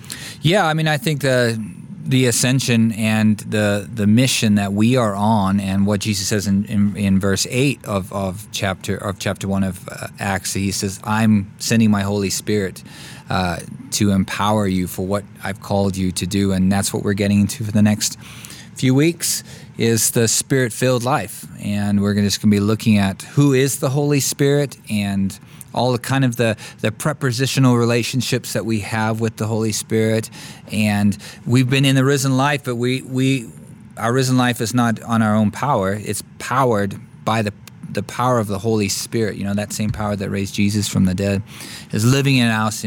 Yeah, 0.42 0.66
I 0.66 0.74
mean, 0.74 0.88
I 0.88 0.98
think 0.98 1.22
the 1.22 1.62
the 2.10 2.26
ascension 2.26 2.92
and 2.94 3.38
the 3.38 3.88
the 3.94 4.08
mission 4.08 4.56
that 4.56 4.74
we 4.74 4.96
are 4.96 5.14
on, 5.14 5.60
and 5.60 5.86
what 5.86 6.00
Jesus 6.00 6.28
says 6.28 6.48
in, 6.48 6.66
in, 6.66 6.98
in 6.98 7.20
verse 7.20 7.46
eight 7.52 7.84
of, 7.86 8.12
of 8.12 8.48
chapter 8.52 8.98
of 8.98 9.20
chapter 9.20 9.48
one 9.48 9.64
of 9.64 9.88
uh, 9.88 10.08
Acts, 10.20 10.54
he 10.54 10.72
says, 10.72 11.00
"I'm 11.04 11.54
sending 11.60 11.92
my 11.92 12.02
Holy 12.02 12.32
Spirit 12.32 12.84
uh, 13.30 13.60
to 13.92 14.10
empower 14.10 14.68
you 14.68 14.88
for 14.88 15.06
what 15.06 15.24
I've 15.44 15.62
called 15.62 15.96
you 15.96 16.12
to 16.14 16.26
do," 16.26 16.52
and 16.52 16.72
that's 16.72 16.92
what 16.92 17.04
we're 17.04 17.14
getting 17.14 17.42
into 17.42 17.64
for 17.64 17.72
the 17.72 17.84
next 17.84 18.18
few 18.80 18.96
weeks 18.96 19.44
is 19.78 20.12
the 20.12 20.26
spirit 20.26 20.72
filled 20.72 21.04
life. 21.04 21.46
And 21.62 22.02
we're 22.02 22.14
just 22.14 22.42
going 22.42 22.50
to 22.50 22.56
be 22.56 22.62
looking 22.62 22.98
at 22.98 23.24
who 23.24 23.52
is 23.52 23.80
the 23.80 23.90
Holy 23.90 24.22
Spirit 24.22 24.78
and 24.90 25.38
all 25.74 25.92
the 25.92 26.00
kind 26.00 26.24
of 26.24 26.38
the, 26.38 26.56
the 26.80 26.90
prepositional 26.90 27.76
relationships 27.76 28.54
that 28.54 28.66
we 28.66 28.80
have 28.80 29.20
with 29.20 29.36
the 29.36 29.48
Holy 29.48 29.74
Spirit. 29.74 30.30
And 30.72 31.18
we've 31.46 31.70
been 31.70 31.84
in 31.84 31.96
the 31.96 32.06
risen 32.06 32.38
life, 32.38 32.64
but 32.64 32.76
we, 32.76 33.02
we 33.02 33.50
our 33.98 34.14
risen 34.14 34.38
life 34.38 34.62
is 34.62 34.74
not 34.74 35.04
on 35.04 35.22
our 35.22 35.36
own 35.36 35.52
power. 35.52 35.92
It's 35.92 36.24
powered 36.40 36.96
by 37.26 37.42
the 37.42 37.52
the 37.92 38.04
power 38.04 38.40
of 38.40 38.48
the 38.48 38.60
Holy 38.60 38.90
Spirit, 38.90 39.36
you 39.38 39.44
know, 39.44 39.54
that 39.54 39.74
same 39.74 39.90
power 39.90 40.16
that 40.16 40.30
raised 40.30 40.54
Jesus 40.54 40.88
from 40.88 41.06
the 41.06 41.14
dead, 41.14 41.42
is 41.92 42.06
living 42.06 42.38
in 42.38 42.50
us, 42.50 42.84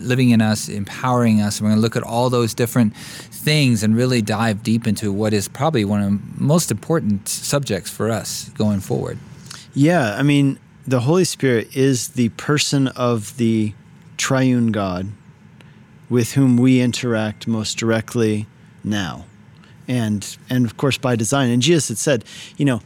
living 0.00 0.30
in 0.30 0.40
us, 0.40 0.68
empowering 0.68 1.40
us. 1.40 1.60
We're 1.60 1.68
going 1.68 1.78
to 1.78 1.82
look 1.82 1.96
at 1.96 2.02
all 2.02 2.30
those 2.30 2.54
different 2.54 2.96
things 2.96 3.82
and 3.82 3.96
really 3.96 4.22
dive 4.22 4.62
deep 4.62 4.86
into 4.86 5.12
what 5.12 5.32
is 5.32 5.48
probably 5.48 5.84
one 5.84 6.02
of 6.02 6.10
the 6.10 6.44
most 6.44 6.70
important 6.70 7.28
subjects 7.28 7.90
for 7.90 8.10
us 8.10 8.48
going 8.50 8.80
forward. 8.80 9.18
Yeah, 9.74 10.14
I 10.16 10.22
mean, 10.22 10.58
the 10.86 11.00
Holy 11.00 11.24
Spirit 11.24 11.76
is 11.76 12.08
the 12.08 12.28
person 12.30 12.88
of 12.88 13.36
the 13.36 13.72
triune 14.16 14.72
God 14.72 15.08
with 16.10 16.32
whom 16.32 16.56
we 16.56 16.80
interact 16.80 17.46
most 17.48 17.78
directly 17.78 18.46
now. 18.84 19.24
And 19.88 20.36
and 20.48 20.64
of 20.64 20.76
course 20.76 20.98
by 20.98 21.16
design. 21.16 21.50
And 21.50 21.62
Jesus 21.62 21.88
had 21.88 21.98
said, 21.98 22.24
you 22.56 22.64
know, 22.64 22.82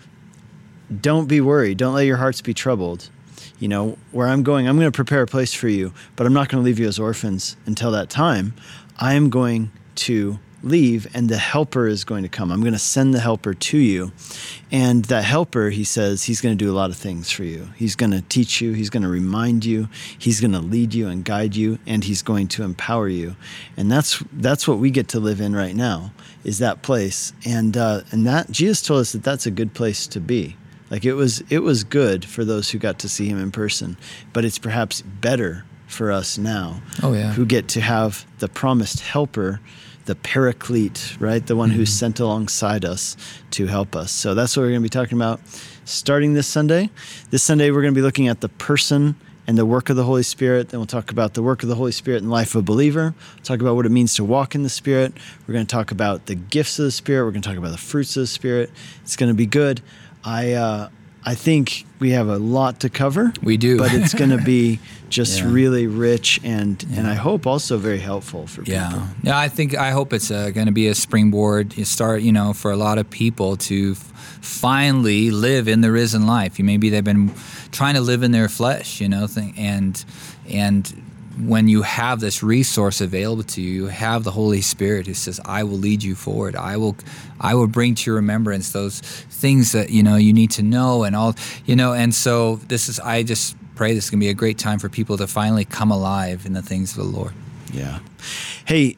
don't 1.00 1.26
be 1.26 1.40
worried, 1.40 1.78
don't 1.78 1.94
let 1.94 2.06
your 2.06 2.16
hearts 2.16 2.40
be 2.40 2.54
troubled. 2.54 3.10
You 3.58 3.68
know, 3.68 3.96
where 4.12 4.28
I'm 4.28 4.42
going, 4.42 4.68
I'm 4.68 4.76
going 4.76 4.90
to 4.90 4.96
prepare 4.96 5.22
a 5.22 5.26
place 5.26 5.54
for 5.54 5.68
you, 5.68 5.92
but 6.14 6.26
I'm 6.26 6.34
not 6.34 6.48
going 6.48 6.62
to 6.62 6.64
leave 6.64 6.78
you 6.78 6.86
as 6.86 6.98
orphans 6.98 7.56
until 7.64 7.90
that 7.92 8.10
time. 8.10 8.52
I 8.98 9.14
am 9.14 9.30
going 9.30 9.72
to 9.96 10.38
leave 10.62 11.06
and 11.14 11.28
the 11.28 11.38
helper 11.38 11.86
is 11.86 12.04
going 12.04 12.22
to 12.22 12.28
come. 12.28 12.50
I'm 12.50 12.60
going 12.60 12.72
to 12.72 12.78
send 12.78 13.14
the 13.14 13.20
helper 13.20 13.54
to 13.54 13.78
you. 13.78 14.12
And 14.70 15.04
that 15.06 15.24
helper, 15.24 15.70
he 15.70 15.84
says, 15.84 16.24
he's 16.24 16.40
going 16.40 16.56
to 16.56 16.64
do 16.64 16.70
a 16.70 16.74
lot 16.74 16.90
of 16.90 16.96
things 16.96 17.30
for 17.30 17.44
you. 17.44 17.68
He's 17.76 17.94
going 17.94 18.10
to 18.10 18.22
teach 18.22 18.60
you, 18.60 18.72
he's 18.72 18.90
going 18.90 19.02
to 19.02 19.08
remind 19.08 19.64
you, 19.64 19.88
he's 20.18 20.40
going 20.40 20.52
to 20.52 20.58
lead 20.60 20.92
you 20.92 21.08
and 21.08 21.24
guide 21.24 21.54
you, 21.54 21.78
and 21.86 22.04
he's 22.04 22.22
going 22.22 22.48
to 22.48 22.62
empower 22.62 23.08
you. 23.08 23.36
And 23.76 23.90
that's 23.90 24.22
that's 24.32 24.66
what 24.66 24.78
we 24.78 24.90
get 24.90 25.08
to 25.08 25.20
live 25.20 25.40
in 25.40 25.54
right 25.54 25.74
now 25.74 26.12
is 26.44 26.58
that 26.58 26.82
place. 26.82 27.32
And 27.44 27.76
uh, 27.76 28.02
and 28.10 28.26
that 28.26 28.50
Jesus 28.50 28.82
told 28.82 29.00
us 29.00 29.12
that 29.12 29.22
that's 29.22 29.46
a 29.46 29.50
good 29.50 29.74
place 29.74 30.06
to 30.08 30.20
be. 30.20 30.56
Like 30.90 31.04
it 31.04 31.14
was 31.14 31.42
it 31.50 31.60
was 31.60 31.84
good 31.84 32.24
for 32.24 32.44
those 32.44 32.70
who 32.70 32.78
got 32.78 32.98
to 33.00 33.08
see 33.08 33.28
him 33.28 33.40
in 33.40 33.50
person, 33.50 33.96
but 34.32 34.44
it's 34.44 34.58
perhaps 34.58 35.02
better 35.02 35.64
for 35.86 36.10
us 36.12 36.38
now. 36.38 36.80
Oh 37.02 37.12
yeah. 37.12 37.32
Who 37.32 37.46
get 37.46 37.68
to 37.68 37.80
have 37.80 38.26
the 38.38 38.48
promised 38.48 39.00
helper 39.00 39.60
the 40.06 40.14
paraclete, 40.14 41.16
right? 41.20 41.44
The 41.44 41.56
one 41.56 41.70
mm-hmm. 41.70 41.78
who's 41.78 41.92
sent 41.92 42.20
alongside 42.20 42.84
us 42.84 43.16
to 43.50 43.66
help 43.66 43.94
us. 43.94 44.10
So 44.12 44.34
that's 44.34 44.56
what 44.56 44.62
we're 44.62 44.70
going 44.70 44.80
to 44.80 44.84
be 44.84 44.88
talking 44.88 45.18
about 45.18 45.40
starting 45.84 46.32
this 46.32 46.46
Sunday. 46.46 46.90
This 47.30 47.42
Sunday, 47.42 47.70
we're 47.70 47.82
going 47.82 47.92
to 47.92 47.98
be 47.98 48.02
looking 48.02 48.28
at 48.28 48.40
the 48.40 48.48
person 48.48 49.16
and 49.48 49.58
the 49.58 49.66
work 49.66 49.90
of 49.90 49.96
the 49.96 50.04
Holy 50.04 50.22
Spirit. 50.22 50.70
Then 50.70 50.80
we'll 50.80 50.86
talk 50.86 51.10
about 51.10 51.34
the 51.34 51.42
work 51.42 51.62
of 51.62 51.68
the 51.68 51.74
Holy 51.74 51.92
Spirit 51.92 52.18
in 52.18 52.26
the 52.26 52.32
life 52.32 52.54
of 52.54 52.60
a 52.60 52.62
believer. 52.62 53.14
We'll 53.34 53.44
talk 53.44 53.60
about 53.60 53.76
what 53.76 53.86
it 53.86 53.90
means 53.90 54.14
to 54.16 54.24
walk 54.24 54.54
in 54.54 54.62
the 54.62 54.68
Spirit. 54.68 55.12
We're 55.46 55.54
going 55.54 55.66
to 55.66 55.72
talk 55.72 55.90
about 55.90 56.26
the 56.26 56.34
gifts 56.34 56.78
of 56.78 56.84
the 56.84 56.90
Spirit. 56.90 57.24
We're 57.24 57.32
going 57.32 57.42
to 57.42 57.48
talk 57.48 57.58
about 57.58 57.72
the 57.72 57.78
fruits 57.78 58.16
of 58.16 58.22
the 58.22 58.26
Spirit. 58.28 58.70
It's 59.02 59.16
going 59.16 59.30
to 59.30 59.34
be 59.34 59.46
good. 59.46 59.82
I, 60.26 60.52
uh, 60.52 60.88
I 61.24 61.34
think 61.34 61.86
we 61.98 62.10
have 62.10 62.28
a 62.28 62.38
lot 62.38 62.80
to 62.80 62.90
cover. 62.90 63.32
We 63.42 63.56
do, 63.56 63.78
but 63.78 63.92
it's 63.94 64.14
going 64.14 64.30
to 64.30 64.38
be 64.38 64.80
just 65.08 65.40
yeah. 65.40 65.50
really 65.50 65.86
rich 65.86 66.40
and 66.44 66.80
yeah. 66.88 66.98
and 66.98 67.06
I 67.08 67.14
hope 67.14 67.46
also 67.46 67.78
very 67.78 67.98
helpful 67.98 68.46
for 68.46 68.62
people. 68.62 68.74
Yeah, 68.74 69.08
yeah. 69.22 69.38
I 69.38 69.48
think 69.48 69.76
I 69.76 69.90
hope 69.90 70.12
it's 70.12 70.30
uh, 70.30 70.50
going 70.50 70.66
to 70.66 70.72
be 70.72 70.88
a 70.88 70.94
springboard. 70.94 71.76
You 71.76 71.84
start, 71.84 72.22
you 72.22 72.32
know, 72.32 72.52
for 72.52 72.70
a 72.70 72.76
lot 72.76 72.98
of 72.98 73.08
people 73.10 73.56
to 73.56 73.92
f- 73.92 73.98
finally 74.40 75.30
live 75.30 75.68
in 75.68 75.80
the 75.80 75.90
risen 75.90 76.26
life. 76.26 76.58
You 76.58 76.64
maybe 76.64 76.90
they've 76.90 77.02
been 77.02 77.32
trying 77.72 77.94
to 77.94 78.00
live 78.00 78.22
in 78.22 78.32
their 78.32 78.48
flesh, 78.48 79.00
you 79.00 79.08
know, 79.08 79.26
thing, 79.26 79.54
and 79.56 80.04
and 80.48 81.05
when 81.38 81.68
you 81.68 81.82
have 81.82 82.20
this 82.20 82.42
resource 82.42 83.00
available 83.00 83.42
to 83.42 83.60
you, 83.60 83.70
you 83.70 83.86
have 83.86 84.24
the 84.24 84.30
Holy 84.30 84.60
Spirit 84.60 85.06
who 85.06 85.14
says, 85.14 85.40
"I 85.44 85.64
will 85.64 85.78
lead 85.78 86.02
you 86.02 86.14
forward. 86.14 86.56
I 86.56 86.76
will, 86.76 86.96
I 87.40 87.54
will 87.54 87.66
bring 87.66 87.94
to 87.94 88.10
your 88.10 88.16
remembrance 88.16 88.70
those 88.70 89.00
things 89.00 89.72
that 89.72 89.90
you 89.90 90.02
know 90.02 90.16
you 90.16 90.32
need 90.32 90.50
to 90.52 90.62
know 90.62 91.04
and 91.04 91.14
all, 91.14 91.34
you 91.64 91.76
know." 91.76 91.92
And 91.92 92.14
so 92.14 92.56
this 92.68 92.88
is, 92.88 92.98
I 93.00 93.22
just 93.22 93.56
pray 93.74 93.94
this 93.94 94.04
is 94.04 94.10
gonna 94.10 94.20
be 94.20 94.30
a 94.30 94.34
great 94.34 94.58
time 94.58 94.78
for 94.78 94.88
people 94.88 95.18
to 95.18 95.26
finally 95.26 95.64
come 95.64 95.90
alive 95.90 96.46
in 96.46 96.54
the 96.54 96.62
things 96.62 96.96
of 96.96 97.04
the 97.04 97.10
Lord. 97.18 97.32
Yeah. 97.72 97.98
Hey, 98.64 98.96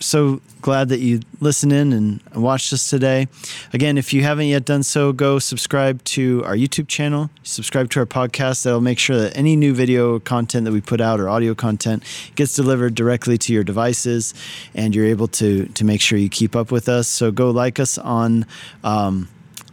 so 0.00 0.40
glad 0.60 0.88
that 0.88 1.00
you 1.00 1.20
listened 1.40 1.72
in 1.72 1.92
and 1.92 2.20
watched 2.34 2.72
us 2.72 2.88
today. 2.88 3.28
Again, 3.72 3.98
if 3.98 4.12
you 4.12 4.22
haven't 4.22 4.46
yet 4.46 4.64
done 4.64 4.82
so, 4.82 5.12
go 5.12 5.38
subscribe 5.38 6.02
to 6.04 6.42
our 6.44 6.54
YouTube 6.54 6.88
channel, 6.88 7.30
subscribe 7.42 7.90
to 7.90 8.00
our 8.00 8.06
podcast. 8.06 8.64
That'll 8.64 8.80
make 8.80 8.98
sure 8.98 9.16
that 9.18 9.36
any 9.36 9.56
new 9.56 9.74
video 9.74 10.18
content 10.18 10.64
that 10.64 10.72
we 10.72 10.80
put 10.80 11.00
out 11.00 11.20
or 11.20 11.28
audio 11.28 11.54
content 11.54 12.02
gets 12.34 12.54
delivered 12.54 12.94
directly 12.94 13.38
to 13.38 13.52
your 13.52 13.64
devices 13.64 14.34
and 14.74 14.94
you're 14.94 15.06
able 15.06 15.28
to, 15.28 15.66
to 15.66 15.84
make 15.84 16.00
sure 16.00 16.18
you 16.18 16.28
keep 16.28 16.56
up 16.56 16.70
with 16.70 16.88
us. 16.88 17.08
So 17.08 17.30
go 17.30 17.50
like 17.50 17.78
us 17.78 17.98
on. 17.98 18.46
Um, 18.82 19.28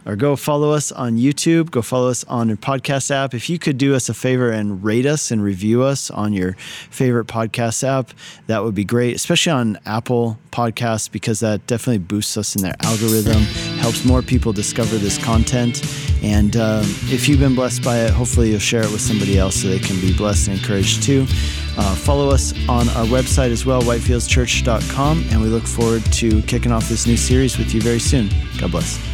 or 0.06 0.16
go 0.16 0.36
follow 0.36 0.72
us 0.72 0.90
on 0.92 1.16
YouTube. 1.16 1.70
Go 1.70 1.82
follow 1.82 2.08
us 2.08 2.24
on 2.24 2.48
your 2.48 2.56
podcast 2.56 3.10
app. 3.10 3.34
If 3.34 3.50
you 3.50 3.58
could 3.58 3.78
do 3.78 3.94
us 3.94 4.08
a 4.08 4.14
favor 4.14 4.50
and 4.50 4.82
rate 4.82 5.06
us 5.06 5.30
and 5.30 5.42
review 5.42 5.82
us 5.82 6.10
on 6.10 6.32
your 6.32 6.54
favorite 6.90 7.26
podcast 7.26 7.84
app, 7.84 8.10
that 8.46 8.64
would 8.64 8.74
be 8.74 8.84
great, 8.84 9.14
especially 9.16 9.52
on 9.52 9.78
Apple 9.84 10.38
Podcasts, 10.50 11.10
because 11.10 11.40
that 11.40 11.66
definitely 11.66 11.98
boosts 11.98 12.36
us 12.36 12.56
in 12.56 12.62
their 12.62 12.74
algorithm, 12.82 13.42
helps 13.80 14.04
more 14.04 14.22
people 14.22 14.52
discover 14.52 14.96
this 14.96 15.22
content. 15.22 15.82
And 16.22 16.56
uh, 16.56 16.82
if 16.84 17.28
you've 17.28 17.40
been 17.40 17.54
blessed 17.54 17.82
by 17.84 17.98
it, 17.98 18.10
hopefully 18.10 18.50
you'll 18.50 18.58
share 18.58 18.82
it 18.82 18.90
with 18.90 19.00
somebody 19.00 19.38
else 19.38 19.56
so 19.56 19.68
they 19.68 19.78
can 19.78 20.00
be 20.00 20.16
blessed 20.16 20.48
and 20.48 20.58
encouraged 20.58 21.02
too. 21.02 21.26
Uh, 21.76 21.94
follow 21.94 22.28
us 22.30 22.52
on 22.68 22.88
our 22.90 23.04
website 23.06 23.50
as 23.50 23.64
well, 23.64 23.80
whitefieldschurch.com, 23.82 25.24
and 25.30 25.40
we 25.40 25.46
look 25.46 25.64
forward 25.64 26.04
to 26.12 26.42
kicking 26.42 26.72
off 26.72 26.88
this 26.88 27.06
new 27.06 27.16
series 27.16 27.56
with 27.56 27.72
you 27.72 27.80
very 27.80 28.00
soon. 28.00 28.28
God 28.58 28.72
bless. 28.72 29.07